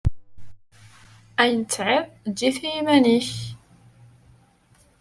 Ayen 1.41 1.61
i 1.65 1.65
tesɛiḍ, 1.69 2.05
eǧǧ-it 2.29 2.57
i 2.67 2.69
yiman-ik. 2.75 3.29